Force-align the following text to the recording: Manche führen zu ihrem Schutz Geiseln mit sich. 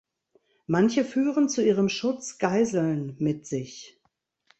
Manche 0.65 1.05
führen 1.05 1.47
zu 1.47 1.63
ihrem 1.63 1.87
Schutz 1.87 2.39
Geiseln 2.39 3.15
mit 3.19 3.45
sich. 3.45 4.01